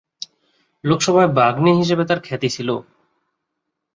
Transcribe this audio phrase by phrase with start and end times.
[0.83, 2.69] লোকসভায় বাগ্মী হিসেবে তার খ্যাতি ছিল।